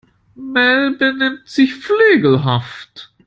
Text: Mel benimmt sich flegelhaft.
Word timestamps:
Mel 0.35 0.97
benimmt 0.97 1.47
sich 1.47 1.75
flegelhaft. 1.75 3.13